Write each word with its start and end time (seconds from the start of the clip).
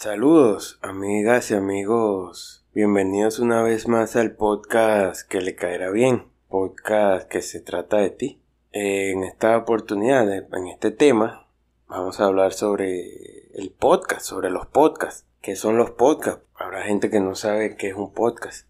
Saludos, 0.00 0.78
amigas 0.80 1.50
y 1.50 1.54
amigos. 1.54 2.64
Bienvenidos 2.72 3.40
una 3.40 3.64
vez 3.64 3.88
más 3.88 4.14
al 4.14 4.30
podcast 4.30 5.28
que 5.28 5.40
le 5.40 5.56
caerá 5.56 5.90
bien. 5.90 6.26
Podcast 6.48 7.28
que 7.28 7.42
se 7.42 7.58
trata 7.58 7.96
de 7.96 8.10
ti. 8.10 8.40
En 8.70 9.24
esta 9.24 9.56
oportunidad, 9.58 10.32
en 10.32 10.68
este 10.68 10.92
tema, 10.92 11.48
vamos 11.88 12.20
a 12.20 12.26
hablar 12.26 12.52
sobre 12.52 13.48
el 13.54 13.72
podcast, 13.76 14.22
sobre 14.24 14.50
los 14.50 14.66
podcasts. 14.66 15.26
¿Qué 15.42 15.56
son 15.56 15.76
los 15.76 15.90
podcasts? 15.90 16.44
Habrá 16.54 16.84
gente 16.84 17.10
que 17.10 17.18
no 17.18 17.34
sabe 17.34 17.74
qué 17.74 17.88
es 17.88 17.96
un 17.96 18.12
podcast. 18.12 18.68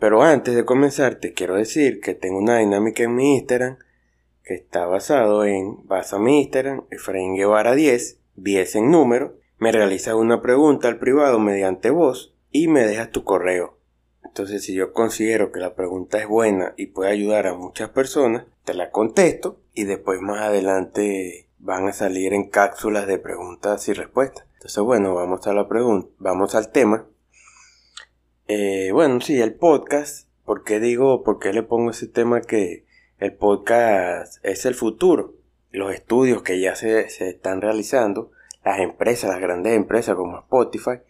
Pero 0.00 0.22
antes 0.22 0.54
de 0.54 0.64
comenzar, 0.64 1.16
te 1.16 1.34
quiero 1.34 1.56
decir 1.56 2.00
que 2.00 2.14
tengo 2.14 2.38
una 2.38 2.56
dinámica 2.56 3.02
en 3.02 3.14
mi 3.14 3.34
Instagram 3.34 3.76
que 4.42 4.54
está 4.54 4.86
basado 4.86 5.44
en, 5.44 5.86
vas 5.86 6.14
a 6.14 6.18
mi 6.18 6.40
Instagram, 6.40 6.84
Efraín 6.90 7.36
Guevara 7.36 7.74
10, 7.74 8.18
10 8.36 8.76
en 8.76 8.90
número, 8.90 9.43
me 9.64 9.72
realizas 9.72 10.12
una 10.12 10.42
pregunta 10.42 10.88
al 10.88 10.98
privado 10.98 11.38
mediante 11.38 11.88
voz 11.88 12.34
y 12.50 12.68
me 12.68 12.84
dejas 12.84 13.10
tu 13.12 13.24
correo. 13.24 13.78
Entonces, 14.22 14.62
si 14.62 14.74
yo 14.74 14.92
considero 14.92 15.52
que 15.52 15.58
la 15.58 15.74
pregunta 15.74 16.18
es 16.18 16.28
buena 16.28 16.74
y 16.76 16.88
puede 16.88 17.10
ayudar 17.10 17.46
a 17.46 17.54
muchas 17.54 17.88
personas, 17.88 18.44
te 18.66 18.74
la 18.74 18.90
contesto 18.90 19.58
y 19.72 19.84
después 19.84 20.20
más 20.20 20.42
adelante 20.42 21.48
van 21.60 21.88
a 21.88 21.94
salir 21.94 22.34
en 22.34 22.50
cápsulas 22.50 23.06
de 23.06 23.18
preguntas 23.18 23.88
y 23.88 23.94
respuestas. 23.94 24.44
Entonces, 24.56 24.84
bueno, 24.84 25.14
vamos 25.14 25.46
a 25.46 25.54
la 25.54 25.66
pregunta, 25.66 26.10
vamos 26.18 26.54
al 26.54 26.70
tema. 26.70 27.06
Eh, 28.48 28.90
bueno, 28.92 29.22
sí, 29.22 29.40
el 29.40 29.54
podcast. 29.54 30.28
¿Por 30.44 30.62
qué 30.62 30.78
digo, 30.78 31.24
por 31.24 31.38
qué 31.38 31.54
le 31.54 31.62
pongo 31.62 31.92
ese 31.92 32.06
tema 32.06 32.42
que 32.42 32.84
el 33.18 33.32
podcast 33.32 34.44
es 34.44 34.66
el 34.66 34.74
futuro? 34.74 35.32
Los 35.70 35.94
estudios 35.94 36.42
que 36.42 36.60
ya 36.60 36.76
se, 36.76 37.08
se 37.08 37.30
están 37.30 37.62
realizando 37.62 38.30
las 38.64 38.80
empresas, 38.80 39.30
las 39.30 39.40
grandes 39.40 39.74
empresas 39.74 40.16
como 40.16 40.38
Spotify, 40.38 41.00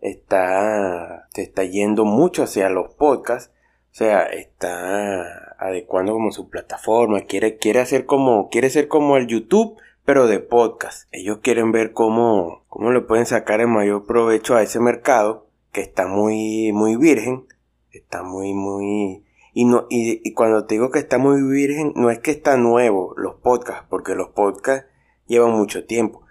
está, 0.00 1.28
se 1.32 1.42
está 1.42 1.64
yendo 1.64 2.04
mucho 2.04 2.42
hacia 2.42 2.68
los 2.68 2.94
podcasts, 2.94 3.52
o 3.92 3.94
sea, 3.94 4.24
está 4.24 5.54
adecuando 5.58 6.12
como 6.12 6.32
su 6.32 6.50
plataforma, 6.50 7.22
quiere, 7.22 7.56
quiere 7.56 7.80
hacer 7.80 8.04
como, 8.04 8.50
quiere 8.50 8.70
ser 8.70 8.88
como 8.88 9.16
el 9.16 9.26
YouTube, 9.26 9.78
pero 10.04 10.26
de 10.26 10.38
podcast. 10.40 11.08
Ellos 11.12 11.38
quieren 11.42 11.72
ver 11.72 11.92
cómo, 11.92 12.64
cómo 12.68 12.92
le 12.92 13.00
pueden 13.00 13.26
sacar 13.26 13.60
el 13.60 13.68
mayor 13.68 14.04
provecho 14.06 14.54
a 14.54 14.62
ese 14.62 14.80
mercado 14.80 15.46
que 15.72 15.80
está 15.80 16.06
muy, 16.06 16.72
muy 16.72 16.96
virgen, 16.96 17.46
está 17.90 18.22
muy, 18.22 18.52
muy, 18.52 19.24
y, 19.54 19.64
no, 19.64 19.86
y, 19.88 20.20
y 20.28 20.34
cuando 20.34 20.66
te 20.66 20.74
digo 20.74 20.90
que 20.90 20.98
está 20.98 21.18
muy 21.18 21.42
virgen, 21.42 21.92
no 21.96 22.10
es 22.10 22.18
que 22.18 22.30
está 22.30 22.56
nuevo 22.56 23.14
los 23.16 23.36
podcasts, 23.36 23.86
porque 23.88 24.14
los 24.14 24.28
podcasts 24.28 24.86
llevan 25.26 25.52
mucho 25.52 25.86
tiempo. 25.86 26.25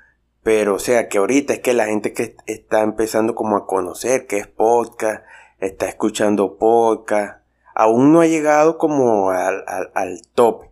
Pero, 0.46 0.76
o 0.76 0.80
sea, 0.80 1.10
que 1.10 1.18
ahorita 1.18 1.54
es 1.54 1.60
que 1.62 1.74
la 1.74 1.88
gente 1.88 2.14
que 2.14 2.36
está 2.46 2.84
empezando 2.84 3.34
como 3.34 3.58
a 3.58 3.66
conocer 3.66 4.28
qué 4.28 4.38
es 4.38 4.46
podcast, 4.46 5.26
está 5.58 5.90
escuchando 5.90 6.60
podcast, 6.60 7.44
aún 7.74 8.14
no 8.14 8.22
ha 8.22 8.28
llegado 8.28 8.78
como 8.78 9.32
al, 9.32 9.64
al, 9.68 10.22
top. 10.36 10.66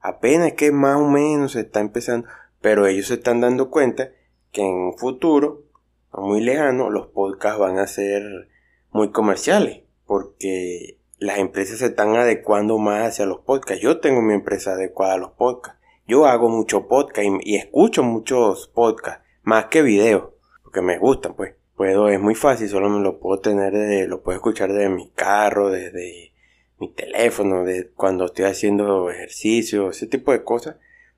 Apenas 0.00 0.54
que 0.54 0.72
más 0.72 0.96
o 0.96 1.04
menos 1.04 1.52
se 1.52 1.60
está 1.60 1.78
empezando, 1.78 2.26
pero 2.60 2.88
ellos 2.88 3.06
se 3.06 3.14
están 3.14 3.40
dando 3.40 3.70
cuenta 3.70 4.10
que 4.50 4.62
en 4.62 4.74
un 4.74 4.98
futuro, 4.98 5.62
muy 6.10 6.40
lejano, 6.40 6.90
los 6.90 7.06
podcasts 7.06 7.60
van 7.60 7.78
a 7.78 7.86
ser 7.86 8.48
muy 8.90 9.12
comerciales, 9.12 9.84
porque 10.06 10.98
las 11.18 11.38
empresas 11.38 11.78
se 11.78 11.86
están 11.86 12.16
adecuando 12.16 12.78
más 12.78 13.10
hacia 13.10 13.26
los 13.26 13.42
podcasts. 13.42 13.80
Yo 13.80 14.00
tengo 14.00 14.22
mi 14.22 14.34
empresa 14.34 14.72
adecuada 14.72 15.14
a 15.14 15.18
los 15.18 15.30
podcasts. 15.30 15.80
Yo 16.06 16.26
hago 16.26 16.50
mucho 16.50 16.86
podcast 16.86 17.26
y, 17.42 17.56
escucho 17.56 18.02
muchos 18.02 18.68
podcasts, 18.68 19.24
más 19.42 19.66
que 19.66 19.80
videos, 19.80 20.34
porque 20.62 20.82
me 20.82 20.98
gustan, 20.98 21.34
pues. 21.34 21.54
Puedo, 21.76 22.08
es 22.08 22.20
muy 22.20 22.36
fácil, 22.36 22.68
solo 22.68 22.88
me 22.88 23.00
lo 23.00 23.18
puedo 23.18 23.40
tener 23.40 24.08
lo 24.08 24.22
puedo 24.22 24.36
escuchar 24.36 24.72
desde 24.72 24.88
mi 24.90 25.08
carro, 25.10 25.70
desde 25.70 26.32
mi 26.78 26.88
teléfono, 26.92 27.64
de 27.64 27.90
cuando 27.96 28.26
estoy 28.26 28.44
haciendo 28.44 29.10
ejercicio, 29.10 29.90
ese 29.90 30.06
tipo 30.06 30.30
de 30.30 30.44
cosas. 30.44 30.76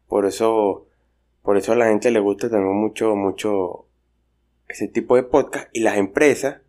Por 0.09 0.25
eso, 0.25 0.87
por 1.43 1.59
eso 1.59 1.73
a 1.73 1.77
la 1.77 1.89
gente 1.89 2.11
le 2.11 2.21
gusta 2.21 2.49
también 2.49 2.75
mucho, 2.75 3.15
mucho 3.17 3.87
ese 4.69 4.89
tipo 4.89 5.17
de 5.17 5.25
podcast 5.25 5.69
y 5.73 5.81
las 5.81 5.99
empresas 5.99 6.63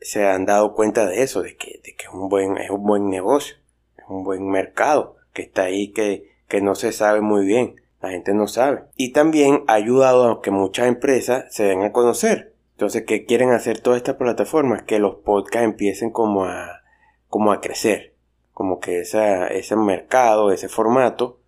se 0.00 0.26
han 0.26 0.44
dado 0.44 0.74
cuenta 0.74 1.06
de 1.06 1.22
eso, 1.22 1.42
de 1.42 1.56
que, 1.56 1.80
de 1.82 1.94
que 1.94 2.06
es 2.06 2.12
un 2.12 2.28
buen, 2.28 2.58
es 2.58 2.70
un 2.70 2.82
buen 2.82 3.08
negocio, 3.08 3.56
es 3.96 4.04
un 4.08 4.24
buen 4.24 4.46
mercado 4.50 5.16
que 5.32 5.42
está 5.42 5.62
ahí 5.62 5.92
que 5.92 6.35
que 6.48 6.60
no 6.60 6.74
se 6.74 6.92
sabe 6.92 7.20
muy 7.20 7.44
bien. 7.44 7.76
La 8.00 8.10
gente 8.10 8.34
no 8.34 8.46
sabe. 8.46 8.84
Y 8.96 9.12
también 9.12 9.64
ha 9.66 9.74
ayudado 9.74 10.30
a 10.30 10.42
que 10.42 10.50
muchas 10.50 10.86
empresas 10.86 11.46
se 11.50 11.64
den 11.64 11.82
a 11.82 11.92
conocer. 11.92 12.54
Entonces, 12.72 13.04
¿qué 13.06 13.24
quieren 13.24 13.50
hacer 13.50 13.80
todas 13.80 13.96
estas 13.96 14.16
plataformas? 14.16 14.82
Que 14.82 14.98
los 14.98 15.16
podcasts 15.16 15.64
empiecen 15.64 16.10
como 16.10 16.44
a, 16.44 16.82
como 17.28 17.52
a 17.52 17.60
crecer. 17.60 18.14
Como 18.52 18.80
que 18.80 19.00
esa, 19.00 19.48
ese 19.48 19.76
mercado, 19.76 20.52
ese 20.52 20.68
formato. 20.68 21.40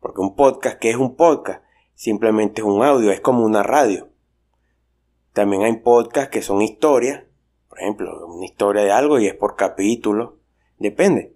Porque 0.00 0.20
un 0.20 0.34
podcast, 0.34 0.78
¿qué 0.80 0.90
es 0.90 0.96
un 0.96 1.14
podcast? 1.14 1.62
Simplemente 1.94 2.62
es 2.62 2.66
un 2.66 2.82
audio, 2.82 3.12
es 3.12 3.20
como 3.20 3.44
una 3.44 3.62
radio. 3.62 4.08
También 5.32 5.62
hay 5.62 5.76
podcasts 5.76 6.30
que 6.30 6.42
son 6.42 6.60
historias. 6.62 7.22
Por 7.68 7.80
ejemplo, 7.80 8.26
una 8.26 8.44
historia 8.44 8.82
de 8.82 8.90
algo 8.90 9.20
y 9.20 9.28
es 9.28 9.34
por 9.34 9.54
capítulo. 9.54 10.38
Depende. 10.78 11.32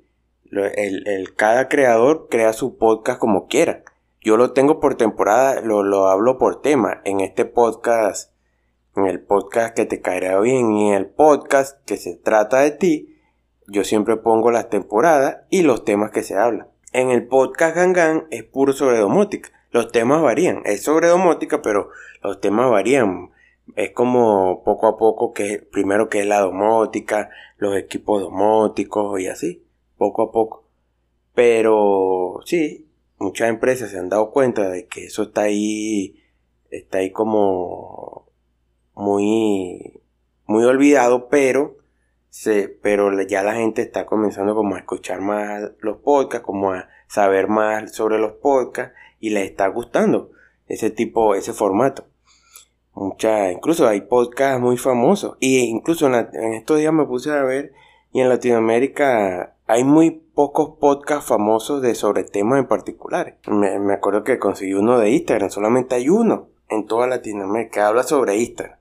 El, 0.53 1.34
cada 1.34 1.69
creador 1.69 2.29
crea 2.31 2.53
su 2.53 2.77
podcast 2.77 3.19
como 3.19 3.49
quiera. 3.49 3.83
Yo 4.21 4.37
lo 4.37 4.53
tengo 4.53 4.81
por 4.81 4.97
temporada, 4.97 5.61
lo, 5.61 5.83
lo 5.83 6.09
hablo 6.09 6.39
por 6.39 6.62
tema. 6.62 7.01
En 7.05 7.21
este 7.21 7.45
podcast, 7.45 8.33
en 8.97 9.07
el 9.07 9.21
podcast 9.21 9.75
que 9.75 9.87
te 9.87 10.01
caerá 10.01 10.39
bien 10.41 10.73
y 10.73 10.89
en 10.89 10.95
el 10.95 11.07
podcast 11.07 11.84
que 11.84 11.97
se 11.97 12.17
trata 12.17 12.61
de 12.61 12.71
ti, 12.71 13.17
yo 13.67 13.84
siempre 13.84 14.17
pongo 14.17 14.51
las 14.51 14.71
temporadas 14.71 15.39
y 15.51 15.62
los 15.62 15.84
temas 15.84 16.11
que 16.11 16.23
se 16.23 16.37
hablan. 16.37 16.69
En 16.93 17.11
el 17.11 17.27
podcast 17.27 17.77
Gangan 17.77 18.27
es 18.31 18.45
puro 18.45 18.73
sobre 18.73 18.99
domótica. 18.99 19.51
Los 19.71 19.91
temas 19.93 20.23
varían. 20.23 20.63
Es 20.65 20.84
sobre 20.84 21.09
domótica, 21.09 21.61
pero 21.61 21.91
los 22.23 22.41
temas 22.41 22.71
varían. 22.71 23.31
Es 23.75 23.91
como 23.91 24.63
poco 24.65 24.87
a 24.87 24.97
poco 24.97 25.33
que 25.33 25.59
primero 25.59 26.09
que 26.09 26.21
es 26.21 26.27
la 26.27 26.41
domótica, 26.41 27.31
los 27.59 27.77
equipos 27.77 28.23
domóticos 28.23 29.21
y 29.21 29.27
así 29.27 29.66
poco 29.97 30.23
a 30.23 30.33
poco. 30.33 30.65
Pero 31.34 32.41
sí, 32.45 32.87
muchas 33.19 33.49
empresas 33.49 33.91
se 33.91 33.99
han 33.99 34.09
dado 34.09 34.31
cuenta 34.31 34.69
de 34.69 34.87
que 34.87 35.07
eso 35.07 35.25
está 35.25 35.43
ahí, 35.43 36.23
está 36.71 36.99
ahí 36.99 37.11
como 37.11 38.27
muy, 38.95 40.01
muy 40.47 40.65
olvidado, 40.65 41.29
pero 41.29 41.77
se, 42.31 42.69
pero 42.69 43.11
ya 43.23 43.43
la 43.43 43.55
gente 43.55 43.83
está 43.83 44.07
comenzando 44.07 44.55
como 44.55 44.77
a 44.77 44.79
escuchar 44.79 45.21
más 45.21 45.73
los 45.81 45.99
podcasts, 45.99 46.45
como 46.45 46.73
a 46.73 46.89
saber 47.09 47.49
más 47.49 47.95
sobre 47.95 48.19
los 48.19 48.33
podcasts 48.34 48.95
y 49.21 49.31
les 49.31 49.51
está 49.51 49.69
gustando 49.69 50.31
ese 50.67 50.91
tipo, 50.91 51.34
ese 51.34 51.53
formato. 51.53 52.07
Mucha, 52.95 53.53
incluso 53.53 53.87
hay 53.87 54.03
podcasts 54.03 54.61
muy 54.61 54.78
famosos 54.78 55.37
y 55.39 55.59
incluso 55.59 56.07
en, 56.07 56.15
en 56.33 56.55
estos 56.55 56.78
días 56.78 56.93
me 56.93 57.05
puse 57.05 57.31
a 57.31 57.43
ver 57.43 57.73
y 58.13 58.21
en 58.21 58.31
Latinoamérica 58.31 59.56
hay 59.66 59.84
muy 59.84 60.10
pocos 60.10 60.78
podcasts 60.78 61.27
famosos 61.28 61.82
de 61.82 61.94
sobre 61.94 62.25
temas 62.25 62.60
en 62.60 62.69
particulares. 62.69 63.34
Me, 63.49 63.93
acuerdo 63.93 64.22
que 64.22 64.38
conseguí 64.38 64.75
uno 64.75 64.99
de 64.99 65.10
Instagram, 65.10 65.50
solamente 65.50 65.97
hay 65.97 66.09
uno 66.09 66.49
en 66.69 66.87
toda 66.87 67.06
Latinoamérica 67.06 67.71
que 67.71 67.81
habla 67.81 68.04
sobre 68.04 68.37
Instagram. 68.37 68.78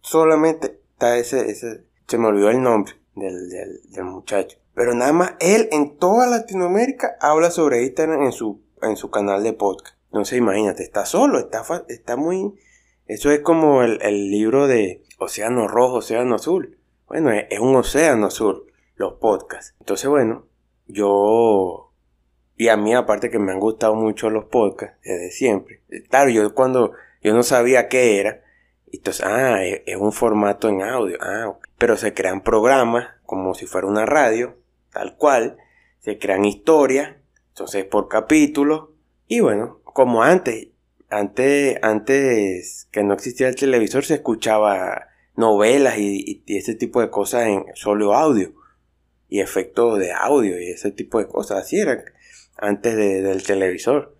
Solamente 0.00 0.80
está 0.92 1.18
ese, 1.18 1.50
ese, 1.50 1.84
se 2.06 2.18
me 2.18 2.28
olvidó 2.28 2.50
el 2.50 2.62
nombre 2.62 2.94
del, 3.14 3.48
del, 3.90 4.04
muchacho. 4.04 4.58
Pero 4.74 4.94
nada 4.94 5.12
más 5.12 5.34
él 5.40 5.68
en 5.72 5.98
toda 5.98 6.26
Latinoamérica 6.26 7.16
habla 7.20 7.50
sobre 7.50 7.82
Instagram 7.82 8.22
en 8.22 8.32
su, 8.32 8.62
en 8.80 8.96
su 8.96 9.10
canal 9.10 9.42
de 9.42 9.52
podcast. 9.52 9.96
Sé, 10.24 10.36
imagínate, 10.36 10.82
está 10.82 11.04
solo, 11.04 11.38
está, 11.38 11.62
está 11.88 12.16
muy... 12.16 12.54
Eso 13.06 13.30
es 13.30 13.40
como 13.40 13.82
el, 13.82 14.00
el 14.02 14.30
libro 14.30 14.66
de 14.68 15.02
Océano 15.18 15.66
Rojo, 15.66 15.96
Océano 15.96 16.36
Azul. 16.36 16.78
Bueno, 17.08 17.30
es, 17.32 17.46
es 17.50 17.58
un 17.58 17.74
océano 17.76 18.26
azul 18.26 18.71
los 18.96 19.14
podcasts. 19.14 19.74
Entonces, 19.80 20.08
bueno, 20.08 20.46
yo... 20.86 21.92
Y 22.56 22.68
a 22.68 22.76
mí 22.76 22.94
aparte 22.94 23.30
que 23.30 23.38
me 23.38 23.52
han 23.52 23.58
gustado 23.58 23.94
mucho 23.94 24.30
los 24.30 24.44
podcasts 24.44 24.98
desde 25.02 25.30
siempre. 25.30 25.82
Claro, 26.08 26.30
yo 26.30 26.54
cuando 26.54 26.92
yo 27.22 27.34
no 27.34 27.42
sabía 27.42 27.88
qué 27.88 28.20
era, 28.20 28.42
entonces, 28.92 29.24
ah, 29.26 29.64
es, 29.64 29.96
un 29.96 30.12
formato 30.12 30.68
en 30.68 30.82
audio. 30.82 31.16
Ah, 31.20 31.58
pero 31.78 31.96
se 31.96 32.12
crean 32.12 32.42
programas 32.42 33.08
como 33.24 33.54
si 33.54 33.66
fuera 33.66 33.86
una 33.86 34.06
radio, 34.06 34.56
tal 34.92 35.16
cual. 35.16 35.56
Se 36.00 36.18
crean 36.18 36.44
historias, 36.44 37.16
entonces 37.48 37.84
por 37.84 38.08
capítulo. 38.08 38.92
Y 39.28 39.40
bueno, 39.40 39.80
como 39.84 40.22
antes, 40.22 40.68
antes, 41.08 41.78
antes 41.82 42.88
que 42.90 43.02
no 43.02 43.14
existía 43.14 43.48
el 43.48 43.56
televisor, 43.56 44.04
se 44.04 44.14
escuchaba 44.14 45.08
novelas 45.36 45.98
y, 45.98 46.42
y 46.44 46.56
ese 46.58 46.74
tipo 46.74 47.00
de 47.00 47.08
cosas 47.08 47.46
en 47.46 47.64
solo 47.74 48.14
audio 48.14 48.52
y 49.32 49.40
efectos 49.40 49.98
de 49.98 50.12
audio 50.12 50.60
y 50.60 50.72
ese 50.72 50.90
tipo 50.90 51.18
de 51.18 51.26
cosas. 51.26 51.62
Así 51.62 51.80
era 51.80 52.04
antes 52.58 52.94
del 52.94 53.42
televisor. 53.42 54.14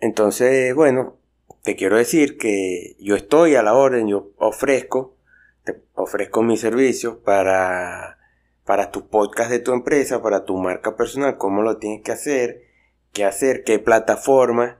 Entonces, 0.00 0.74
bueno, 0.74 1.18
te 1.64 1.76
quiero 1.76 1.98
decir 1.98 2.38
que 2.38 2.96
yo 2.98 3.14
estoy 3.14 3.56
a 3.56 3.62
la 3.62 3.74
orden, 3.74 4.08
yo 4.08 4.30
ofrezco, 4.38 5.18
te 5.64 5.82
ofrezco 5.92 6.42
mis 6.42 6.62
servicios 6.62 7.18
para, 7.18 8.16
para 8.64 8.90
tu 8.90 9.06
podcast 9.10 9.50
de 9.50 9.58
tu 9.58 9.74
empresa, 9.74 10.22
para 10.22 10.46
tu 10.46 10.56
marca 10.56 10.96
personal, 10.96 11.36
cómo 11.36 11.60
lo 11.60 11.76
tienes 11.76 12.00
que 12.00 12.12
hacer, 12.12 12.62
qué 13.12 13.26
hacer, 13.26 13.64
qué 13.64 13.78
plataforma, 13.78 14.78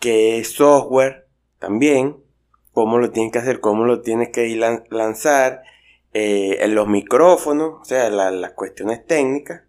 qué 0.00 0.42
software 0.42 1.28
también, 1.60 2.16
cómo 2.72 2.98
lo 2.98 3.12
tienes 3.12 3.30
que 3.30 3.38
hacer, 3.38 3.60
cómo 3.60 3.84
lo 3.84 4.00
tienes 4.02 4.30
que 4.30 4.48
lanzar, 4.90 5.62
eh, 6.20 6.64
en 6.64 6.74
los 6.74 6.88
micrófonos, 6.88 7.74
o 7.80 7.84
sea, 7.84 8.10
las 8.10 8.50
cuestiones 8.54 9.06
técnicas, 9.06 9.62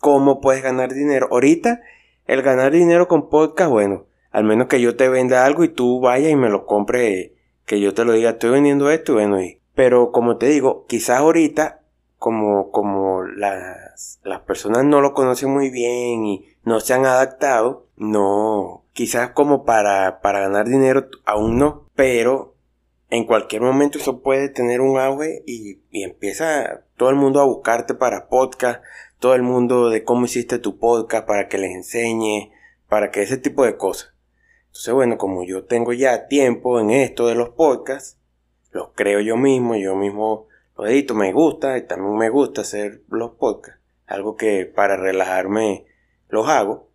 cómo 0.00 0.40
puedes 0.40 0.60
ganar 0.60 0.92
dinero. 0.92 1.28
Ahorita, 1.30 1.80
el 2.26 2.42
ganar 2.42 2.72
dinero 2.72 3.06
con 3.06 3.30
podcast, 3.30 3.70
bueno, 3.70 4.06
al 4.32 4.42
menos 4.42 4.66
que 4.66 4.80
yo 4.80 4.96
te 4.96 5.08
venda 5.08 5.46
algo 5.46 5.62
y 5.62 5.68
tú 5.68 6.00
vayas 6.00 6.32
y 6.32 6.34
me 6.34 6.48
lo 6.48 6.66
compre, 6.66 7.36
que 7.66 7.78
yo 7.78 7.94
te 7.94 8.04
lo 8.04 8.14
diga, 8.14 8.30
estoy 8.30 8.50
vendiendo 8.50 8.90
esto, 8.90 9.14
bueno, 9.14 9.40
y, 9.40 9.60
pero 9.76 10.10
como 10.10 10.38
te 10.38 10.46
digo, 10.46 10.86
quizás 10.88 11.18
ahorita, 11.18 11.82
como, 12.18 12.72
como 12.72 13.22
las, 13.22 14.18
las 14.24 14.40
personas 14.40 14.84
no 14.84 15.00
lo 15.00 15.14
conocen 15.14 15.50
muy 15.50 15.70
bien 15.70 16.26
y 16.26 16.46
no 16.64 16.80
se 16.80 16.94
han 16.94 17.06
adaptado, 17.06 17.86
no, 17.96 18.82
quizás 18.92 19.30
como 19.30 19.64
para, 19.64 20.20
para 20.20 20.40
ganar 20.40 20.66
dinero 20.66 21.06
aún 21.26 21.58
no, 21.58 21.86
pero 21.94 22.51
en 23.12 23.26
cualquier 23.26 23.60
momento 23.60 23.98
eso 23.98 24.22
puede 24.22 24.48
tener 24.48 24.80
un 24.80 24.98
auge 24.98 25.42
y, 25.46 25.82
y, 25.90 26.02
empieza 26.02 26.86
todo 26.96 27.10
el 27.10 27.16
mundo 27.16 27.42
a 27.42 27.44
buscarte 27.44 27.92
para 27.92 28.30
podcast, 28.30 28.82
todo 29.18 29.34
el 29.34 29.42
mundo 29.42 29.90
de 29.90 30.02
cómo 30.02 30.24
hiciste 30.24 30.58
tu 30.58 30.78
podcast 30.78 31.26
para 31.26 31.46
que 31.46 31.58
les 31.58 31.72
enseñe, 31.72 32.52
para 32.88 33.10
que 33.10 33.20
ese 33.20 33.36
tipo 33.36 33.66
de 33.66 33.76
cosas. 33.76 34.14
Entonces, 34.68 34.94
bueno, 34.94 35.18
como 35.18 35.44
yo 35.44 35.66
tengo 35.66 35.92
ya 35.92 36.26
tiempo 36.26 36.80
en 36.80 36.88
esto 36.88 37.26
de 37.26 37.34
los 37.34 37.50
podcasts, 37.50 38.18
los 38.70 38.88
creo 38.94 39.20
yo 39.20 39.36
mismo, 39.36 39.76
yo 39.76 39.94
mismo 39.94 40.48
los 40.74 40.88
edito, 40.88 41.14
me 41.14 41.34
gusta 41.34 41.76
y 41.76 41.86
también 41.86 42.16
me 42.16 42.30
gusta 42.30 42.62
hacer 42.62 43.02
los 43.10 43.32
podcasts. 43.32 43.78
Algo 44.06 44.36
que 44.36 44.64
para 44.64 44.96
relajarme 44.96 45.84
los 46.30 46.48
hago. 46.48 46.88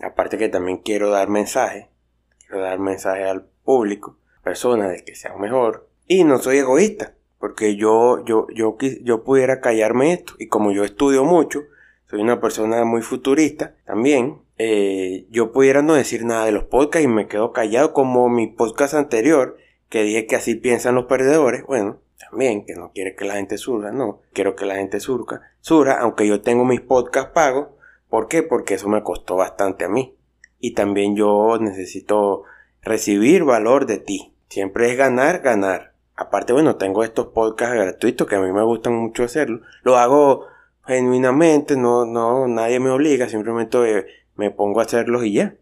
Aparte 0.00 0.38
que 0.38 0.48
también 0.48 0.78
quiero 0.78 1.10
dar 1.10 1.28
mensaje, 1.28 1.90
quiero 2.38 2.60
dar 2.60 2.78
mensaje 2.78 3.24
al 3.24 3.46
público, 3.64 4.16
personas 4.46 4.92
de 4.92 5.02
que 5.04 5.16
sean 5.16 5.40
mejor. 5.40 5.88
Y 6.06 6.22
no 6.22 6.38
soy 6.38 6.58
egoísta, 6.58 7.14
porque 7.40 7.74
yo, 7.74 8.24
yo, 8.24 8.46
yo, 8.54 8.78
yo 9.02 9.24
pudiera 9.24 9.60
callarme 9.60 10.12
esto. 10.12 10.34
Y 10.38 10.46
como 10.46 10.70
yo 10.70 10.84
estudio 10.84 11.24
mucho, 11.24 11.64
soy 12.08 12.20
una 12.20 12.40
persona 12.40 12.84
muy 12.84 13.02
futurista 13.02 13.74
también, 13.84 14.38
eh, 14.56 15.26
yo 15.30 15.50
pudiera 15.50 15.82
no 15.82 15.94
decir 15.94 16.24
nada 16.24 16.44
de 16.44 16.52
los 16.52 16.62
podcasts 16.62 17.04
y 17.04 17.08
me 17.08 17.26
quedo 17.26 17.52
callado 17.52 17.92
como 17.92 18.28
mi 18.28 18.46
podcast 18.46 18.94
anterior, 18.94 19.56
que 19.88 20.04
dije 20.04 20.26
que 20.26 20.36
así 20.36 20.54
piensan 20.54 20.94
los 20.94 21.06
perdedores, 21.06 21.64
bueno, 21.66 21.98
también 22.16 22.64
que 22.64 22.76
no 22.76 22.92
quiere 22.92 23.16
que 23.16 23.24
la 23.24 23.34
gente 23.34 23.58
surja, 23.58 23.90
no, 23.90 24.20
quiero 24.32 24.54
que 24.54 24.64
la 24.64 24.76
gente 24.76 25.00
surca, 25.00 25.42
surja, 25.60 25.98
aunque 25.98 26.24
yo 26.24 26.40
tengo 26.40 26.64
mis 26.64 26.80
podcasts 26.80 27.32
pagos, 27.34 27.70
¿por 28.08 28.28
qué? 28.28 28.44
Porque 28.44 28.74
eso 28.74 28.88
me 28.88 29.02
costó 29.02 29.34
bastante 29.34 29.84
a 29.84 29.88
mí. 29.88 30.14
Y 30.60 30.74
también 30.74 31.16
yo 31.16 31.58
necesito 31.60 32.44
recibir 32.80 33.42
valor 33.42 33.86
de 33.86 33.98
ti. 33.98 34.35
Siempre 34.48 34.90
es 34.90 34.96
ganar, 34.96 35.40
ganar. 35.40 35.94
Aparte, 36.14 36.52
bueno, 36.52 36.76
tengo 36.76 37.04
estos 37.04 37.28
podcasts 37.28 37.74
gratuitos 37.74 38.26
que 38.26 38.36
a 38.36 38.40
mí 38.40 38.50
me 38.52 38.62
gustan 38.62 38.94
mucho 38.94 39.24
hacerlo. 39.24 39.60
Lo 39.82 39.98
hago 39.98 40.46
genuinamente, 40.86 41.76
no, 41.76 42.06
no, 42.06 42.48
nadie 42.48 42.80
me 42.80 42.90
obliga, 42.90 43.28
simplemente 43.28 43.98
eh, 43.98 44.06
me 44.36 44.50
pongo 44.50 44.80
a 44.80 44.84
hacerlos 44.84 45.24
y 45.24 45.34
ya. 45.34 45.56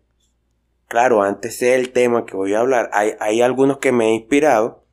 Claro, 0.87 1.23
antes 1.23 1.59
del 1.59 1.93
tema 1.93 2.25
que 2.25 2.37
voy 2.37 2.55
a 2.55 2.61
hablar, 2.61 2.91
hay, 2.93 3.15
hay 3.19 3.43
algunos 3.43 3.79
que 3.79 3.91
me 3.91 4.09
he 4.09 4.15
inspirado. 4.15 4.85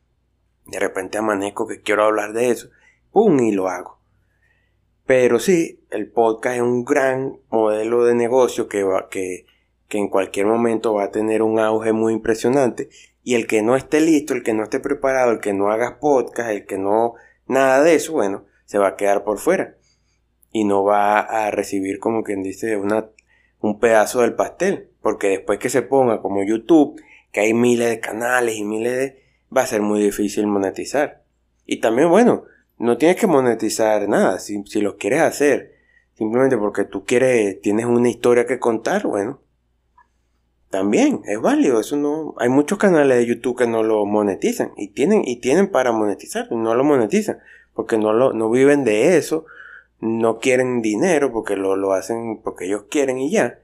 De 0.66 0.80
repente 0.80 1.18
amanezco 1.18 1.68
que 1.68 1.82
quiero 1.82 2.06
hablar 2.06 2.34
de 2.34 2.50
eso. 2.50 2.70
¡Pum! 3.12 3.40
Y 3.40 3.52
lo 3.52 3.68
hago. 3.68 4.00
Pero 5.06 5.40
sí, 5.40 5.84
el 5.90 6.10
podcast 6.10 6.56
es 6.56 6.62
un 6.62 6.86
gran 6.86 7.40
modelo 7.50 8.06
de 8.06 8.16
negocio 8.16 8.68
que, 8.68 8.84
va, 8.84 9.10
que, 9.10 9.46
que 9.90 9.98
en 9.98 10.08
cualquier 10.08 10.46
momento 10.46 10.94
va 10.94 11.04
a 11.04 11.12
tener 11.12 11.42
un 11.42 11.60
auge 11.60 11.92
muy 11.92 12.14
impresionante. 12.14 12.90
Y 13.24 13.36
el 13.36 13.48
que 13.48 13.62
no 13.62 13.76
esté 13.76 14.02
listo, 14.02 14.34
el 14.34 14.44
que 14.44 14.54
no 14.54 14.64
esté 14.64 14.80
preparado, 14.80 15.32
el 15.32 15.40
que 15.40 15.54
no 15.54 15.72
haga 15.72 16.00
podcast, 16.00 16.50
el 16.50 16.66
que 16.66 16.78
no 16.78 17.14
nada 17.48 17.84
de 17.84 17.96
eso, 17.96 18.14
bueno, 18.14 18.46
se 18.66 18.78
va 18.78 18.90
a 18.90 18.96
quedar 18.96 19.24
por 19.24 19.38
fuera. 19.38 19.76
Y 20.52 20.64
no 20.64 20.84
va 20.84 21.20
a 21.20 21.52
recibir, 21.52 22.00
como 22.00 22.24
quien 22.24 22.44
dice, 22.44 22.78
una 22.78 23.10
un 23.62 23.80
pedazo 23.80 24.22
del 24.22 24.34
pastel, 24.34 24.90
porque 25.02 25.30
después 25.30 25.60
que 25.60 25.70
se 25.70 25.82
ponga 25.82 26.22
como 26.22 26.44
YouTube, 26.44 27.00
que 27.32 27.42
hay 27.42 27.54
miles 27.54 27.90
de 27.90 28.00
canales 28.00 28.56
y 28.56 28.64
miles 28.64 28.98
de... 28.98 29.24
va 29.56 29.62
a 29.62 29.68
ser 29.68 29.82
muy 29.82 30.02
difícil 30.02 30.48
monetizar. 30.48 31.24
Y 31.66 31.78
también, 31.80 32.10
bueno, 32.10 32.46
no 32.78 32.98
tienes 32.98 33.18
que 33.18 33.28
monetizar 33.28 34.08
nada, 34.10 34.40
si, 34.40 34.64
si 34.66 34.82
lo 34.82 34.98
quieres 34.98 35.22
hacer, 35.22 35.76
simplemente 36.16 36.58
porque 36.58 36.84
tú 36.84 37.06
quieres, 37.06 37.62
tienes 37.62 37.86
una 37.86 38.10
historia 38.10 38.46
que 38.46 38.60
contar, 38.60 39.06
bueno, 39.06 39.42
también 40.72 41.22
es 41.26 41.40
válido, 41.40 41.80
eso 41.80 41.96
no, 41.98 42.34
hay 42.38 42.50
muchos 42.50 42.80
canales 42.80 43.18
de 43.18 43.28
YouTube 43.28 43.58
que 43.58 43.68
no 43.68 43.84
lo 43.84 44.06
monetizan 44.06 44.72
y 44.78 44.88
tienen, 44.88 45.22
y 45.24 45.40
tienen 45.40 45.70
para 45.70 45.92
monetizar, 45.92 46.52
no 46.52 46.74
lo 46.74 46.84
monetizan, 46.84 47.40
porque 47.76 48.00
no 48.00 48.14
lo, 48.14 48.34
no 48.34 48.50
viven 48.50 48.84
de 48.84 49.18
eso, 49.18 49.46
no 50.00 50.40
quieren 50.40 50.82
dinero 50.82 51.32
porque 51.32 51.56
lo, 51.56 51.76
lo 51.76 51.94
hacen 51.94 52.42
porque 52.44 52.66
ellos 52.66 52.86
quieren 52.90 53.20
y 53.20 53.30
ya. 53.30 53.60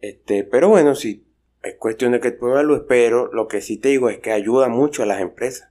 Este, 0.00 0.44
pero 0.44 0.68
bueno, 0.68 0.94
sí, 0.94 1.26
es 1.62 1.74
cuestión 1.76 2.12
de 2.12 2.20
que 2.20 2.30
tú 2.30 2.46
luz 2.46 2.82
pero 2.88 3.32
lo 3.32 3.48
que 3.48 3.60
sí 3.60 3.78
te 3.78 3.88
digo 3.88 4.08
es 4.10 4.18
que 4.18 4.32
ayuda 4.32 4.68
mucho 4.68 5.02
a 5.02 5.06
las 5.06 5.20
empresas. 5.20 5.70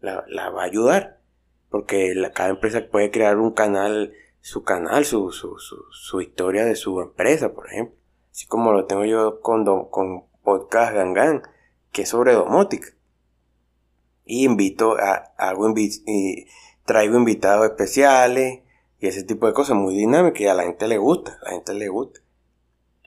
La, 0.00 0.24
la 0.28 0.50
va 0.50 0.62
a 0.62 0.66
ayudar. 0.66 1.18
Porque 1.70 2.14
la, 2.14 2.32
cada 2.32 2.50
empresa 2.50 2.86
puede 2.90 3.10
crear 3.10 3.36
un 3.36 3.52
canal, 3.52 4.14
su 4.40 4.64
canal, 4.64 5.04
su, 5.04 5.30
su, 5.32 5.56
su, 5.58 6.20
historia 6.20 6.64
de 6.64 6.76
su 6.76 7.00
empresa, 7.00 7.52
por 7.52 7.68
ejemplo. 7.68 7.97
Así 8.38 8.46
como 8.46 8.70
lo 8.70 8.84
tengo 8.84 9.04
yo 9.04 9.40
con, 9.40 9.64
con 9.86 10.22
Podcast 10.44 10.94
Gangan, 10.94 11.42
que 11.90 12.02
es 12.02 12.08
sobre 12.08 12.34
domótica. 12.34 12.86
Y 14.24 14.44
invito 14.44 14.96
a, 14.96 15.32
hago 15.36 15.74
y 15.76 16.46
traigo 16.84 17.16
invitados 17.16 17.66
especiales, 17.66 18.60
y 19.00 19.08
ese 19.08 19.24
tipo 19.24 19.48
de 19.48 19.52
cosas 19.54 19.76
muy 19.76 19.96
dinámicas 19.96 20.40
y 20.40 20.46
a 20.46 20.54
la 20.54 20.62
gente 20.62 20.86
le 20.86 20.98
gusta, 20.98 21.36
la 21.42 21.50
gente 21.50 21.74
le 21.74 21.88
gusta. 21.88 22.20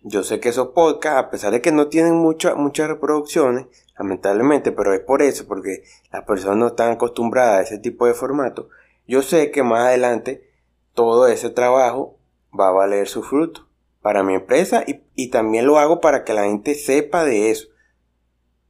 Yo 0.02 0.24
sé 0.24 0.42
que 0.42 0.50
esos 0.50 0.72
podcasts, 0.74 1.20
a 1.20 1.30
pesar 1.30 1.54
de 1.54 1.62
que 1.62 1.72
no 1.72 1.88
tienen 1.88 2.16
muchas 2.16 2.58
muchas 2.58 2.90
reproducciones, 2.90 3.68
lamentablemente, 3.98 4.74
pero 4.74 4.94
es 4.94 5.00
por 5.00 5.22
eso, 5.22 5.48
porque 5.48 5.86
las 6.12 6.26
personas 6.26 6.58
no 6.58 6.68
están 6.68 6.92
acostumbradas 6.92 7.58
a 7.58 7.62
ese 7.62 7.78
tipo 7.78 8.06
de 8.06 8.14
formato, 8.14 8.68
yo 9.08 9.22
sé 9.22 9.50
que 9.50 9.64
más 9.64 9.86
adelante 9.86 10.52
todo 10.94 11.28
ese 11.28 11.50
trabajo 11.50 12.18
va 12.54 12.68
a 12.68 12.72
valer 12.72 13.08
su 13.08 13.24
fruto 13.24 13.71
para 14.02 14.24
mi 14.24 14.34
empresa 14.34 14.84
y, 14.86 15.02
y 15.16 15.30
también 15.30 15.66
lo 15.66 15.78
hago 15.78 16.02
para 16.02 16.24
que 16.24 16.34
la 16.34 16.44
gente 16.44 16.76
sepa 16.76 17.24
de 17.24 17.52
eso. 17.52 17.68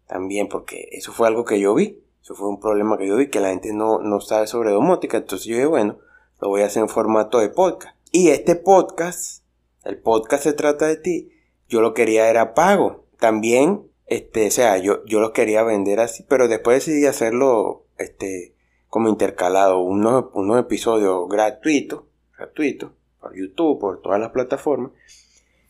También 0.08 0.50
porque 0.50 0.90
eso 0.92 1.14
fue 1.14 1.28
algo 1.28 1.46
que 1.46 1.60
yo 1.60 1.74
vi, 1.74 2.04
eso 2.22 2.36
fue 2.36 2.50
un 2.50 2.60
problema 2.60 2.98
que 2.98 3.08
yo 3.08 3.16
vi, 3.16 3.30
que 3.30 3.40
la 3.40 3.50
gente 3.50 3.74
no, 3.74 4.00
no 4.00 4.20
sabe 4.22 4.46
sobre 4.46 4.72
domótica, 4.72 5.18
entonces 5.18 5.48
yo 5.48 5.56
dije, 5.56 5.68
bueno, 5.68 5.98
lo 6.40 6.50
voy 6.50 6.62
a 6.62 6.66
hacer 6.66 6.84
en 6.84 6.90
formato 6.90 7.40
de 7.40 7.50
podcast. 7.50 7.96
Y 8.12 8.30
este 8.30 8.56
podcast, 8.56 9.44
el 9.84 9.98
podcast 10.00 10.44
se 10.44 10.54
trata 10.54 10.88
de 10.88 10.98
ti, 10.98 11.32
yo 11.68 11.82
lo 11.82 11.94
quería 11.94 12.30
era 12.30 12.54
pago. 12.54 13.06
También, 13.20 13.88
este, 14.06 14.48
o 14.48 14.52
sea, 14.52 14.78
yo, 14.78 15.06
yo 15.06 15.22
lo 15.22 15.32
quería 15.32 15.64
vender 15.64 16.00
así, 16.00 16.24
pero 16.28 16.48
después 16.48 16.86
decidí 16.86 17.06
hacerlo, 17.06 17.86
este, 17.98 18.54
como 18.88 19.08
intercalado, 19.08 19.80
unos, 19.80 20.26
unos 20.34 20.60
episodios 20.60 21.30
gratuitos, 21.30 22.04
gratuitos, 22.38 22.92
por 23.22 23.36
YouTube, 23.36 23.80
por 23.80 24.02
todas 24.02 24.20
las 24.20 24.32
plataformas. 24.32 24.92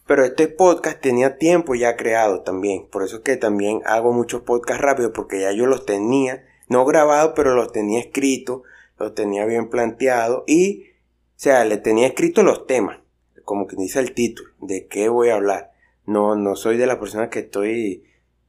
Pero 0.07 0.25
este 0.25 0.47
podcast 0.47 0.99
tenía 0.99 1.37
tiempo 1.37 1.75
ya 1.75 1.95
creado 1.95 2.41
también. 2.41 2.87
Por 2.87 3.03
eso 3.03 3.17
es 3.17 3.21
que 3.21 3.37
también 3.37 3.81
hago 3.85 4.11
muchos 4.11 4.41
podcasts 4.41 4.81
rápidos, 4.81 5.11
porque 5.13 5.41
ya 5.41 5.51
yo 5.51 5.67
los 5.67 5.85
tenía, 5.85 6.43
no 6.67 6.85
grabados, 6.85 7.33
pero 7.35 7.53
los 7.53 7.71
tenía 7.71 7.99
escritos 7.99 8.63
lo 9.01 9.13
tenía 9.13 9.45
bien 9.45 9.69
planteado 9.69 10.43
y, 10.47 10.83
o 10.83 10.85
sea, 11.35 11.65
le 11.65 11.77
tenía 11.77 12.07
escrito 12.07 12.43
los 12.43 12.67
temas, 12.67 12.99
como 13.43 13.67
que 13.67 13.75
dice 13.75 13.99
el 13.99 14.13
título, 14.13 14.51
de 14.61 14.87
qué 14.87 15.09
voy 15.09 15.29
a 15.29 15.35
hablar. 15.35 15.71
No, 16.05 16.35
no 16.35 16.55
soy 16.55 16.77
de 16.77 16.87
la 16.87 16.99
persona 16.99 17.29
que 17.29 17.39
estoy, 17.39 18.03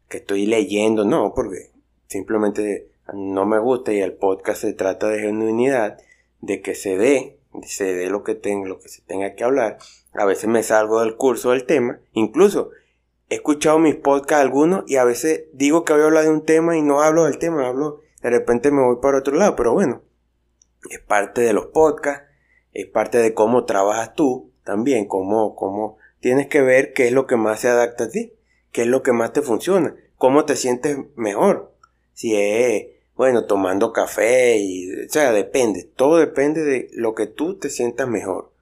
que 0.09 0.19
estoy 0.19 0.47
leyendo, 0.47 1.05
no, 1.05 1.33
porque 1.35 1.71
simplemente 2.07 2.89
no 3.15 3.47
me 3.47 3.59
gusta 3.59 3.93
y 3.93 4.01
el 4.01 4.13
podcast 4.13 4.61
se 4.61 4.73
trata 4.75 5.09
de 5.09 5.21
genuinidad, 5.21 5.99
de 6.41 6.61
que 6.61 6.75
se 6.75 6.97
dé, 6.97 7.39
se 7.63 7.95
dé 7.95 8.11
lo 8.11 8.23
que 8.23 8.35
tenga, 8.35 8.69
lo 8.69 8.81
que 8.81 8.89
se 8.89 9.03
tenga 9.03 9.35
que 9.35 9.45
hablar. 9.45 9.79
A 10.13 10.25
veces 10.25 10.49
me 10.49 10.63
salgo 10.63 11.01
del 11.01 11.17
curso 11.17 11.51
del 11.51 11.65
tema, 11.65 12.01
incluso 12.13 12.71
he 13.29 13.37
escuchado 13.37 13.79
mis 13.79 13.95
podcasts 13.95 14.43
algunos 14.43 14.85
y 14.87 14.97
a 14.97 15.05
veces 15.05 15.45
digo 15.53 15.85
que 15.85 15.93
voy 15.93 16.03
a 16.03 16.07
hablar 16.07 16.25
de 16.25 16.31
un 16.31 16.45
tema 16.45 16.77
y 16.77 16.83
no 16.83 17.01
hablo 17.01 17.25
del 17.25 17.39
tema, 17.39 17.67
hablo, 17.67 18.01
de 18.23 18.31
repente 18.31 18.71
me 18.71 18.83
voy 18.83 18.97
para 19.01 19.19
otro 19.19 19.35
lado, 19.35 19.57
pero 19.57 19.73
bueno, 19.73 20.03
es 20.91 21.01
parte 21.01 21.41
de 21.41 21.53
los 21.53 21.67
podcasts, 21.67 22.25
es 22.73 22.87
parte 22.87 23.19
de 23.19 23.35
cómo 23.35 23.65
trabajas 23.65 24.15
tú 24.15 24.51
también, 24.65 25.07
cómo, 25.07 25.57
cómo 25.57 25.99
tienes 26.21 26.47
que 26.49 26.63
ver 26.63 26.93
qué 26.93 27.07
es 27.07 27.13
lo 27.13 27.27
que 27.27 27.37
más 27.37 27.61
se 27.61 27.69
adapta 27.69 28.05
a 28.05 28.09
ti, 28.09 28.35
qué 28.71 28.83
es 28.83 28.89
lo 28.89 29.03
que 29.03 29.13
más 29.13 29.33
te 29.33 29.43
funciona, 29.43 29.95
cómo 30.17 30.45
te 30.45 30.57
sientes 30.57 30.99
mejor. 31.17 31.73
Si 32.15 32.37
es, 32.37 32.87
bueno, 33.23 33.45
tomando 33.45 33.93
café 33.93 34.57
y, 34.59 34.91
o 35.05 35.09
sea, 35.09 35.31
depende. 35.31 35.85
Todo 35.85 36.17
depende 36.17 36.65
de 36.65 36.91
lo 36.93 37.15
que 37.15 37.29
tú 37.29 37.57
te 37.57 37.71
sientas 37.71 38.09
mejor. 38.09 38.53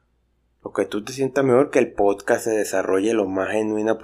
Lo 0.63 0.75
que 0.75 0.85
tú 0.85 1.03
te 1.03 1.15
sientas 1.15 1.47
mejor 1.47 1.71
que 1.71 1.79
el 1.79 1.95
podcast 1.95 2.45
se 2.45 2.51
desarrolle 2.51 3.15
lo 3.15 3.25
más 3.25 3.53
genuino, 3.53 3.99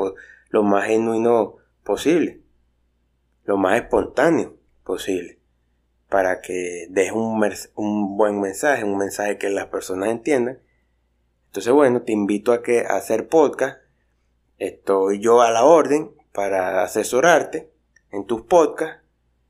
lo 0.49 0.63
más 0.63 0.87
genuino 0.87 1.57
posible. 1.85 2.41
Lo 3.45 3.59
más 3.59 3.83
espontáneo 3.83 4.57
posible. 4.83 5.39
Para 6.09 6.41
que 6.41 6.87
dejes 6.89 7.13
un, 7.13 7.45
un 7.75 8.17
buen 8.17 8.41
mensaje, 8.41 8.83
un 8.83 8.97
mensaje 8.97 9.37
que 9.37 9.51
las 9.51 9.67
personas 9.67 10.09
entiendan. 10.09 10.59
Entonces, 11.49 11.71
bueno, 11.71 12.01
te 12.01 12.13
invito 12.13 12.55
a 12.55 12.63
que 12.63 12.87
a 12.87 12.97
hacer 12.97 13.29
podcast. 13.29 13.79
Estoy 14.57 15.21
yo 15.21 15.43
a 15.43 15.51
la 15.51 15.67
orden 15.67 16.13
para 16.33 16.83
asesorarte 16.83 17.71
en 18.11 18.25
tus 18.25 18.41
podcasts, 18.41 19.03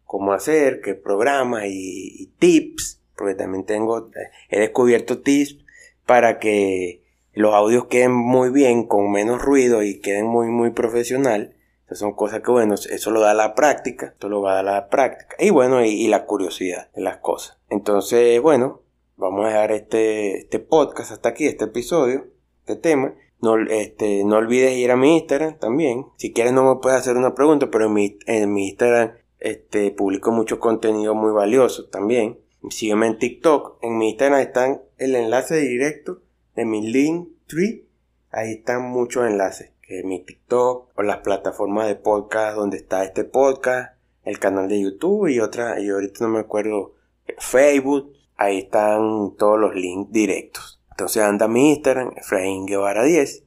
cómo 0.07 0.33
hacer, 0.33 0.81
qué 0.81 0.95
programas 0.95 1.65
y, 1.67 2.33
tips, 2.39 3.03
porque 3.17 3.35
también 3.35 3.65
tengo, 3.65 4.11
he 4.49 4.61
descubierto 4.61 5.21
tips 5.21 5.59
para 6.07 6.39
que 6.39 7.03
los 7.33 7.53
audios 7.53 7.87
queden 7.87 8.13
muy 8.13 8.51
bien, 8.51 8.87
con 8.87 9.11
menos 9.11 9.43
ruido 9.43 9.83
y 9.83 10.01
queden 10.01 10.27
muy, 10.27 10.49
muy 10.49 10.71
profesional. 10.71 11.55
Esas 11.85 11.99
son 11.99 12.15
cosas 12.15 12.41
que, 12.41 12.51
bueno, 12.51 12.75
eso 12.75 13.11
lo 13.11 13.21
da 13.21 13.35
la 13.35 13.55
práctica, 13.55 14.07
esto 14.07 14.29
lo 14.29 14.41
va 14.41 14.53
a 14.53 14.55
dar 14.57 14.65
la 14.65 14.89
práctica. 14.89 15.37
Y 15.39 15.51
bueno, 15.51 15.85
y, 15.85 16.09
la 16.09 16.25
curiosidad 16.25 16.91
de 16.95 17.03
las 17.03 17.19
cosas. 17.19 17.59
Entonces, 17.69 18.41
bueno, 18.41 18.83
vamos 19.17 19.45
a 19.45 19.49
dejar 19.49 19.73
este, 19.73 20.39
este 20.39 20.59
podcast 20.59 21.13
hasta 21.13 21.29
aquí, 21.29 21.47
este 21.47 21.67
episodio, 21.67 22.27
este 22.61 22.77
tema. 22.77 23.15
No, 23.41 23.59
este, 23.59 24.25
no 24.25 24.37
olvides 24.37 24.73
ir 24.77 24.91
a 24.91 24.97
mi 24.97 25.19
Instagram 25.19 25.59
también. 25.59 26.07
Si 26.17 26.33
quieres 26.33 26.55
no 26.55 26.65
me 26.65 26.81
puedes 26.81 26.99
hacer 26.99 27.17
una 27.17 27.35
pregunta, 27.35 27.71
pero 27.71 27.87
en 27.87 27.93
mi, 27.93 28.19
en 28.27 28.53
mi 28.53 28.69
Instagram 28.69 29.13
este, 29.47 29.93
publico 29.93 30.33
mucho 30.33 30.59
contenido 30.59 31.15
muy 31.15 31.33
valioso 31.33 31.87
también. 31.87 32.41
Sígueme 32.69 33.07
en 33.07 33.19
TikTok. 33.19 33.79
En 33.83 33.97
mi 33.97 34.11
Instagram 34.11 34.41
están 34.41 34.83
el 34.99 35.15
enlace 35.15 35.57
directo 35.57 36.21
de 36.57 36.65
mi 36.65 36.87
link 36.87 37.29
tree. 37.47 37.87
Ahí 38.33 38.55
están 38.55 38.83
muchos 38.83 39.27
enlaces. 39.27 39.71
Que 39.83 40.03
mi 40.03 40.19
TikTok 40.19 40.91
o 40.97 41.03
las 41.03 41.19
plataformas 41.19 41.87
de 41.87 41.95
podcast 41.95 42.57
donde 42.57 42.77
está 42.77 43.05
este 43.05 43.23
podcast. 43.23 43.97
El 44.25 44.41
canal 44.41 44.69
de 44.69 44.81
YouTube 44.81 45.29
y 45.29 45.39
otra, 45.39 45.79
y 45.79 45.91
ahorita 45.91 46.25
no 46.25 46.31
me 46.31 46.41
acuerdo, 46.41 46.95
Facebook. 47.39 48.13
Ahí 48.37 48.59
están 48.59 49.37
todos 49.39 49.61
los 49.61 49.77
links 49.77 50.11
directos. 50.11 50.81
Entonces 50.91 51.23
anda 51.23 51.47
mi 51.47 51.71
Instagram, 51.71 52.15
Efraín 52.17 52.67
Guevara 52.67 53.05
10. 53.05 53.45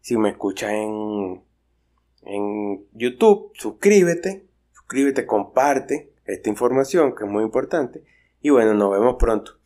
Si 0.00 0.16
me 0.16 0.30
escuchas 0.30 0.70
en, 0.70 1.42
en 2.22 2.86
YouTube, 2.94 3.52
suscríbete, 3.54 4.46
suscríbete, 4.92 5.24
comparte 5.24 6.12
esta 6.26 6.50
información 6.50 7.14
que 7.14 7.24
es 7.24 7.30
muy 7.30 7.42
importante. 7.42 8.04
Y 8.42 8.50
bueno, 8.50 8.74
nos 8.74 8.92
vemos 8.92 9.16
pronto. 9.18 9.58